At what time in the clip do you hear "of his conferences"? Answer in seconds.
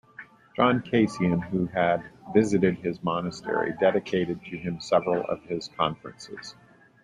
5.25-6.55